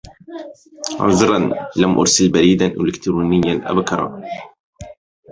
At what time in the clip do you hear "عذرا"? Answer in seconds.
0.99-1.51